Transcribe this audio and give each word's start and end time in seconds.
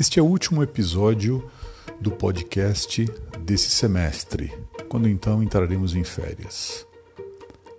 Este 0.00 0.20
é 0.20 0.22
o 0.22 0.26
último 0.26 0.62
episódio 0.62 1.50
do 2.00 2.12
podcast 2.12 3.04
desse 3.40 3.68
semestre, 3.68 4.52
quando 4.88 5.08
então 5.08 5.42
entraremos 5.42 5.96
em 5.96 6.04
férias. 6.04 6.86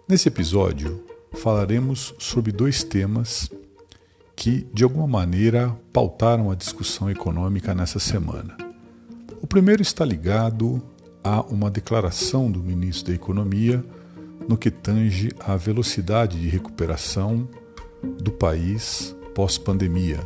Nesse 0.06 0.28
episódio, 0.28 1.02
falaremos 1.36 2.14
sobre 2.20 2.52
dois 2.52 2.84
temas 2.84 3.50
que, 4.36 4.68
de 4.74 4.84
alguma 4.84 5.08
maneira, 5.08 5.74
pautaram 5.94 6.52
a 6.52 6.56
discussão 6.56 7.10
econômica 7.10 7.74
nessa 7.74 8.00
semana. 8.00 8.58
O 9.42 9.48
primeiro 9.48 9.82
está 9.82 10.04
ligado 10.04 10.84
a 11.24 11.40
uma 11.44 11.72
declaração 11.72 12.52
do 12.52 12.60
ministro 12.60 13.14
da 13.14 13.16
Economia 13.16 13.82
no 14.46 14.58
que 14.58 14.70
tange 14.70 15.30
à 15.40 15.56
velocidade 15.56 16.38
de 16.38 16.50
recuperação 16.50 17.48
do 18.04 18.34
país 18.34 19.16
pós-pandemia 19.34 20.20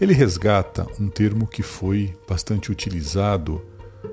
ele 0.00 0.12
resgata 0.12 0.86
um 0.98 1.08
termo 1.08 1.46
que 1.46 1.62
foi 1.62 2.14
bastante 2.28 2.70
utilizado 2.72 3.62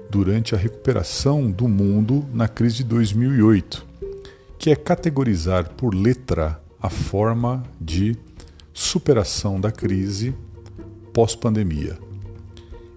durante 0.09 0.53
a 0.53 0.57
recuperação 0.57 1.49
do 1.49 1.67
mundo 1.67 2.25
na 2.33 2.47
crise 2.47 2.77
de 2.77 2.83
2008, 2.85 3.85
que 4.59 4.69
é 4.69 4.75
categorizar 4.75 5.71
por 5.71 5.93
letra 5.95 6.61
a 6.79 6.89
forma 6.89 7.63
de 7.79 8.15
superação 8.73 9.59
da 9.59 9.71
crise 9.71 10.35
pós-pandemia. 11.13 11.97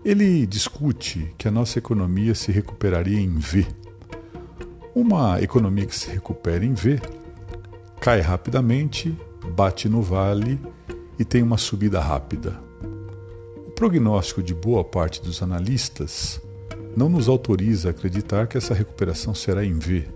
Ele 0.05 0.47
discute 0.47 1.33
que 1.39 1.48
a 1.48 1.51
nossa 1.51 1.78
economia 1.78 2.34
se 2.34 2.53
recuperaria 2.53 3.19
em 3.19 3.39
V. 3.39 3.66
Uma 4.95 5.41
economia 5.41 5.87
que 5.87 5.97
se 5.97 6.11
recupera 6.11 6.64
em 6.64 6.75
V 6.75 7.01
cai 7.98 8.20
rapidamente, 8.20 9.16
bate 9.56 9.89
no 9.89 10.03
vale 10.03 10.61
e 11.19 11.25
tem 11.25 11.42
uma 11.42 11.56
subida 11.56 11.98
rápida 12.01 12.61
prognóstico 13.75 14.42
de 14.42 14.55
boa 14.55 14.84
parte 14.84 15.20
dos 15.20 15.42
analistas 15.42 16.41
não 16.97 17.08
nos 17.08 17.28
autoriza 17.28 17.89
a 17.89 17.91
acreditar 17.91 18.47
que 18.47 18.56
essa 18.56 18.72
recuperação 18.72 19.34
será 19.34 19.64
em 19.64 19.77
V, 19.77 20.06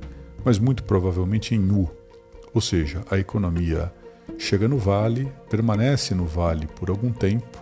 mas 0.44 0.58
muito 0.58 0.84
provavelmente 0.84 1.54
em 1.54 1.70
U, 1.70 1.90
ou 2.54 2.60
seja, 2.60 3.02
a 3.10 3.18
economia 3.18 3.92
chega 4.38 4.68
no 4.68 4.78
vale, 4.78 5.30
permanece 5.50 6.14
no 6.14 6.24
vale 6.24 6.68
por 6.68 6.88
algum 6.88 7.12
tempo 7.12 7.58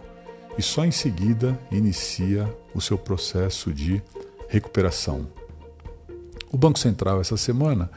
e 0.59 0.63
só 0.63 0.85
em 0.85 0.91
seguida 0.91 1.59
inicia 1.71 2.47
o 2.75 2.81
seu 2.81 2.99
processo 2.99 3.73
de 3.73 4.03
recuperação. 4.49 5.27
O 6.53 6.59
Banco 6.59 6.79
Central, 6.79 7.23
essa 7.23 7.39
semana, 7.39 7.91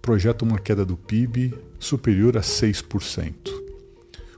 projeta 0.00 0.44
uma 0.44 0.58
queda 0.58 0.86
do 0.86 0.96
PIB 0.96 1.54
superior 1.78 2.36
a 2.38 2.40
6%. 2.40 3.51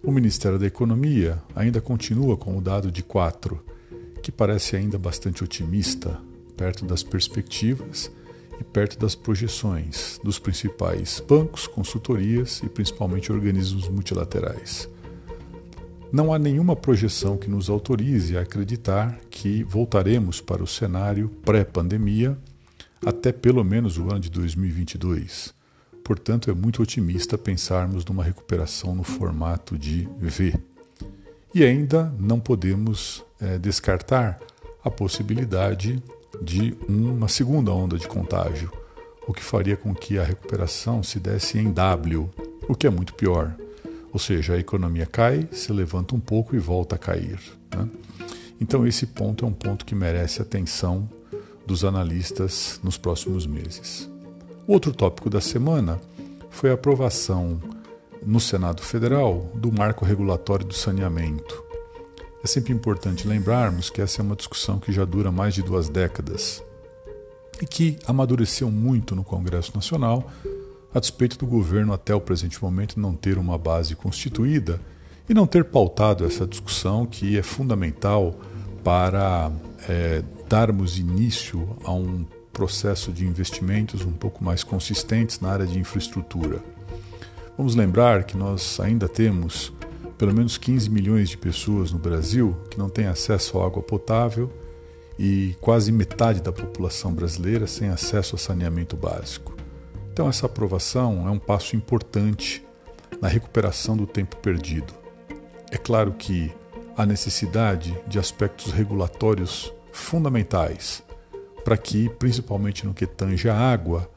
O 0.04 0.12
Ministério 0.12 0.58
da 0.58 0.66
Economia 0.66 1.42
ainda 1.56 1.80
continua 1.80 2.36
com 2.36 2.58
o 2.58 2.60
dado 2.60 2.92
de 2.92 3.02
4, 3.02 3.58
que 4.22 4.30
parece 4.30 4.76
ainda 4.76 4.98
bastante 4.98 5.42
otimista, 5.42 6.20
perto 6.58 6.84
das 6.84 7.02
perspectivas 7.02 8.12
e 8.60 8.62
perto 8.62 8.98
das 8.98 9.14
projeções 9.14 10.20
dos 10.22 10.38
principais 10.38 11.20
bancos, 11.26 11.66
consultorias 11.66 12.60
e 12.62 12.68
principalmente 12.68 13.32
organismos 13.32 13.88
multilaterais. 13.88 14.90
Não 16.12 16.34
há 16.34 16.38
nenhuma 16.38 16.76
projeção 16.76 17.38
que 17.38 17.48
nos 17.48 17.70
autorize 17.70 18.36
a 18.36 18.42
acreditar 18.42 19.18
que 19.30 19.64
voltaremos 19.64 20.38
para 20.38 20.62
o 20.62 20.66
cenário 20.66 21.30
pré-pandemia 21.46 22.36
até 23.06 23.32
pelo 23.32 23.64
menos 23.64 23.96
o 23.96 24.10
ano 24.10 24.20
de 24.20 24.30
2022 24.30 25.54
Portanto, 26.04 26.50
é 26.50 26.54
muito 26.54 26.82
otimista 26.82 27.38
pensarmos 27.38 28.04
numa 28.04 28.22
recuperação 28.22 28.94
no 28.94 29.02
formato 29.02 29.78
de 29.78 30.06
V. 30.18 30.54
E 31.54 31.64
ainda 31.64 32.14
não 32.18 32.38
podemos 32.38 33.24
é, 33.40 33.58
descartar 33.58 34.38
a 34.84 34.90
possibilidade 34.90 36.02
de 36.42 36.76
uma 36.86 37.26
segunda 37.26 37.72
onda 37.72 37.96
de 37.96 38.06
contágio, 38.06 38.70
o 39.26 39.32
que 39.32 39.42
faria 39.42 39.78
com 39.78 39.94
que 39.94 40.18
a 40.18 40.24
recuperação 40.24 41.02
se 41.02 41.18
desse 41.18 41.58
em 41.58 41.72
W, 41.72 42.28
o 42.68 42.74
que 42.74 42.86
é 42.86 42.90
muito 42.90 43.14
pior. 43.14 43.56
Ou 44.12 44.18
seja, 44.18 44.54
a 44.54 44.58
economia 44.58 45.06
cai, 45.06 45.48
se 45.52 45.72
levanta 45.72 46.14
um 46.14 46.20
pouco 46.20 46.54
e 46.54 46.58
volta 46.58 46.96
a 46.96 46.98
cair. 46.98 47.40
Né? 47.74 47.88
Então, 48.60 48.86
esse 48.86 49.06
ponto 49.06 49.44
é 49.44 49.48
um 49.48 49.52
ponto 49.52 49.86
que 49.86 49.94
merece 49.94 50.42
atenção 50.42 51.08
dos 51.66 51.82
analistas 51.82 52.78
nos 52.82 52.98
próximos 52.98 53.46
meses. 53.46 54.13
Outro 54.66 54.94
tópico 54.94 55.28
da 55.28 55.42
semana 55.42 56.00
foi 56.48 56.70
a 56.70 56.74
aprovação 56.74 57.60
no 58.24 58.40
Senado 58.40 58.80
Federal 58.80 59.50
do 59.54 59.70
marco 59.70 60.06
regulatório 60.06 60.64
do 60.64 60.72
saneamento. 60.72 61.62
É 62.42 62.46
sempre 62.46 62.72
importante 62.72 63.28
lembrarmos 63.28 63.90
que 63.90 64.00
essa 64.00 64.22
é 64.22 64.24
uma 64.24 64.34
discussão 64.34 64.78
que 64.78 64.90
já 64.90 65.04
dura 65.04 65.30
mais 65.30 65.52
de 65.52 65.62
duas 65.62 65.90
décadas 65.90 66.62
e 67.60 67.66
que 67.66 67.98
amadureceu 68.06 68.70
muito 68.70 69.14
no 69.14 69.22
Congresso 69.22 69.72
Nacional, 69.74 70.30
a 70.94 70.98
despeito 70.98 71.36
do 71.36 71.46
governo 71.46 71.92
até 71.92 72.14
o 72.14 72.20
presente 72.20 72.62
momento 72.62 72.98
não 72.98 73.14
ter 73.14 73.36
uma 73.36 73.58
base 73.58 73.94
constituída 73.94 74.80
e 75.28 75.34
não 75.34 75.46
ter 75.46 75.64
pautado 75.64 76.24
essa 76.24 76.46
discussão 76.46 77.04
que 77.04 77.36
é 77.36 77.42
fundamental 77.42 78.34
para 78.82 79.52
é, 79.86 80.22
darmos 80.48 80.98
início 80.98 81.76
a 81.84 81.92
um 81.92 82.24
processo 82.54 83.12
de 83.12 83.26
investimentos 83.26 84.02
um 84.02 84.12
pouco 84.12 84.42
mais 84.42 84.62
consistentes 84.62 85.40
na 85.40 85.50
área 85.50 85.66
de 85.66 85.78
infraestrutura. 85.78 86.62
Vamos 87.58 87.74
lembrar 87.74 88.24
que 88.24 88.36
nós 88.36 88.78
ainda 88.80 89.08
temos 89.08 89.72
pelo 90.16 90.32
menos 90.32 90.56
15 90.56 90.88
milhões 90.88 91.28
de 91.28 91.36
pessoas 91.36 91.90
no 91.90 91.98
Brasil 91.98 92.56
que 92.70 92.78
não 92.78 92.88
têm 92.88 93.06
acesso 93.06 93.58
à 93.58 93.66
água 93.66 93.82
potável 93.82 94.50
e 95.18 95.56
quase 95.60 95.90
metade 95.90 96.40
da 96.40 96.52
população 96.52 97.12
brasileira 97.12 97.66
sem 97.66 97.88
acesso 97.88 98.36
a 98.36 98.38
saneamento 98.38 98.96
básico. 98.96 99.54
Então, 100.12 100.28
essa 100.28 100.46
aprovação 100.46 101.26
é 101.26 101.30
um 101.30 101.38
passo 101.38 101.74
importante 101.74 102.64
na 103.20 103.26
recuperação 103.26 103.96
do 103.96 104.06
tempo 104.06 104.36
perdido. 104.36 104.94
É 105.72 105.76
claro 105.76 106.12
que 106.12 106.52
há 106.96 107.04
necessidade 107.04 107.96
de 108.06 108.18
aspectos 108.18 108.70
regulatórios 108.72 109.72
fundamentais 109.92 111.02
para 111.64 111.76
que, 111.76 112.08
principalmente 112.10 112.84
no 112.86 112.92
que 112.92 113.06
tange 113.06 113.48
a 113.48 113.56
água, 113.56 114.10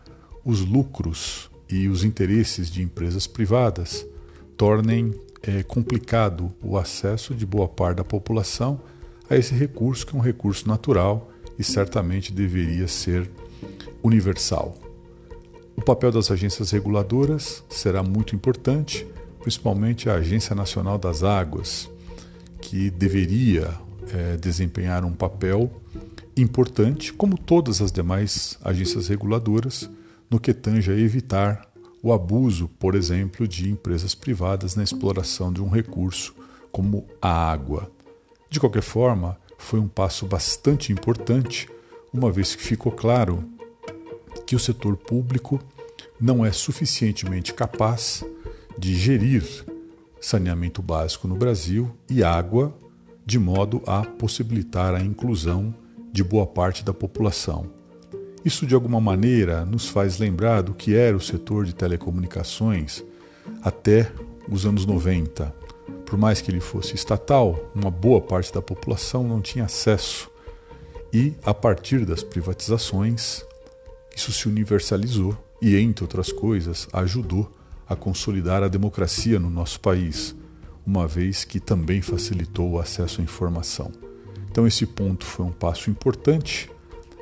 os 0.43 0.59
lucros 0.59 1.49
e 1.69 1.87
os 1.87 2.03
interesses 2.03 2.69
de 2.69 2.81
empresas 2.81 3.25
privadas 3.25 4.05
tornem 4.55 5.13
é, 5.41 5.63
complicado 5.63 6.53
o 6.61 6.77
acesso 6.77 7.33
de 7.33 7.45
boa 7.45 7.67
parte 7.67 7.97
da 7.97 8.03
população 8.03 8.81
a 9.29 9.35
esse 9.35 9.53
recurso, 9.53 10.05
que 10.05 10.15
é 10.15 10.19
um 10.19 10.21
recurso 10.21 10.67
natural 10.67 11.31
e 11.57 11.63
certamente 11.63 12.31
deveria 12.31 12.87
ser 12.87 13.29
universal. 14.03 14.77
O 15.75 15.81
papel 15.81 16.11
das 16.11 16.31
agências 16.31 16.71
reguladoras 16.71 17.63
será 17.69 18.01
muito 18.01 18.35
importante, 18.35 19.05
principalmente 19.39 20.09
a 20.09 20.15
Agência 20.15 20.55
Nacional 20.55 20.97
das 20.97 21.23
Águas, 21.23 21.89
que 22.59 22.89
deveria 22.89 23.73
é, 24.13 24.37
desempenhar 24.37 25.05
um 25.05 25.13
papel 25.13 25.71
importante, 26.41 27.13
como 27.13 27.37
todas 27.37 27.81
as 27.81 27.91
demais 27.91 28.57
agências 28.63 29.07
reguladoras, 29.07 29.89
no 30.29 30.39
que 30.39 30.53
tange 30.53 30.91
a 30.91 30.97
evitar 30.97 31.67
o 32.01 32.13
abuso, 32.13 32.67
por 32.79 32.95
exemplo, 32.95 33.47
de 33.47 33.69
empresas 33.69 34.13
privadas 34.13 34.75
na 34.75 34.83
exploração 34.83 35.51
de 35.51 35.61
um 35.61 35.69
recurso 35.69 36.35
como 36.71 37.07
a 37.21 37.51
água. 37.51 37.91
De 38.49 38.59
qualquer 38.59 38.83
forma, 38.83 39.37
foi 39.57 39.79
um 39.79 39.87
passo 39.87 40.25
bastante 40.25 40.91
importante, 40.91 41.67
uma 42.13 42.31
vez 42.31 42.55
que 42.55 42.63
ficou 42.63 42.91
claro 42.91 43.43
que 44.45 44.55
o 44.55 44.59
setor 44.59 44.95
público 44.95 45.59
não 46.19 46.45
é 46.45 46.51
suficientemente 46.51 47.53
capaz 47.53 48.23
de 48.77 48.95
gerir 48.95 49.43
saneamento 50.19 50.81
básico 50.81 51.27
no 51.27 51.35
Brasil 51.35 51.91
e 52.09 52.23
água 52.23 52.75
de 53.25 53.37
modo 53.37 53.81
a 53.85 54.03
possibilitar 54.03 54.95
a 54.95 55.01
inclusão 55.01 55.75
de 56.17 56.23
boa 56.23 56.47
parte 56.47 56.83
da 56.83 56.91
população. 56.91 57.69
Isso, 58.43 58.65
de 58.65 58.73
alguma 58.73 58.99
maneira, 58.99 59.63
nos 59.63 59.87
faz 59.87 60.17
lembrar 60.17 60.63
do 60.63 60.73
que 60.73 60.95
era 60.95 61.15
o 61.15 61.21
setor 61.21 61.63
de 61.63 61.75
telecomunicações 61.75 63.03
até 63.61 64.11
os 64.49 64.65
anos 64.65 64.83
90. 64.83 65.53
Por 66.07 66.17
mais 66.17 66.41
que 66.41 66.49
ele 66.49 66.59
fosse 66.59 66.95
estatal, 66.95 67.71
uma 67.75 67.91
boa 67.91 68.19
parte 68.19 68.51
da 68.51 68.63
população 68.63 69.27
não 69.27 69.41
tinha 69.41 69.65
acesso. 69.65 70.27
E, 71.13 71.35
a 71.43 71.53
partir 71.53 72.03
das 72.03 72.23
privatizações, 72.23 73.45
isso 74.15 74.31
se 74.31 74.47
universalizou 74.47 75.37
e, 75.61 75.77
entre 75.77 76.03
outras 76.03 76.31
coisas, 76.31 76.87
ajudou 76.93 77.51
a 77.87 77.95
consolidar 77.95 78.63
a 78.63 78.67
democracia 78.67 79.39
no 79.39 79.51
nosso 79.51 79.79
país, 79.79 80.35
uma 80.83 81.05
vez 81.05 81.43
que 81.43 81.59
também 81.59 82.01
facilitou 82.01 82.71
o 82.71 82.79
acesso 82.79 83.21
à 83.21 83.23
informação. 83.23 84.06
Então, 84.57 84.65
esse 84.65 84.87
ponto 84.87 85.23
foi 85.23 85.45
um 85.45 85.51
passo 85.51 85.87
importante, 85.87 86.67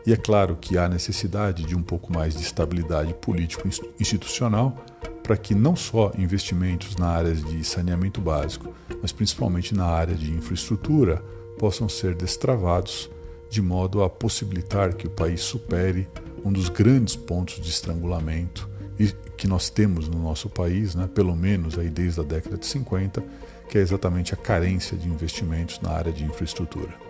e 0.07 0.13
é 0.13 0.15
claro 0.15 0.55
que 0.55 0.77
há 0.77 0.87
necessidade 0.87 1.65
de 1.65 1.75
um 1.75 1.83
pouco 1.83 2.13
mais 2.13 2.33
de 2.33 2.41
estabilidade 2.41 3.13
político-institucional 3.15 4.85
para 5.21 5.35
que 5.35 5.53
não 5.53 5.75
só 5.75 6.13
investimentos 6.17 6.95
na 6.95 7.07
área 7.07 7.33
de 7.33 7.61
saneamento 7.65 8.21
básico, 8.21 8.73
mas 9.01 9.11
principalmente 9.11 9.75
na 9.75 9.83
área 9.83 10.15
de 10.15 10.31
infraestrutura, 10.31 11.17
possam 11.59 11.89
ser 11.89 12.15
destravados 12.15 13.11
de 13.49 13.61
modo 13.61 14.01
a 14.01 14.09
possibilitar 14.09 14.93
que 14.93 15.07
o 15.07 15.11
país 15.11 15.41
supere 15.41 16.07
um 16.45 16.53
dos 16.53 16.69
grandes 16.69 17.17
pontos 17.17 17.59
de 17.59 17.69
estrangulamento 17.69 18.69
que 19.35 19.45
nós 19.45 19.69
temos 19.69 20.07
no 20.07 20.23
nosso 20.23 20.49
país, 20.49 20.95
né, 20.95 21.09
pelo 21.13 21.35
menos 21.35 21.77
aí 21.77 21.89
desde 21.89 22.21
a 22.21 22.23
década 22.23 22.57
de 22.57 22.65
50, 22.65 23.21
que 23.67 23.77
é 23.77 23.81
exatamente 23.81 24.33
a 24.33 24.37
carência 24.37 24.95
de 24.95 25.09
investimentos 25.09 25.81
na 25.81 25.89
área 25.91 26.13
de 26.13 26.23
infraestrutura. 26.23 27.04